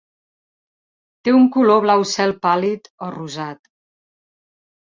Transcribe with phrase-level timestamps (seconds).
[1.27, 3.73] Té un color blau cel pàl·lid o rosat.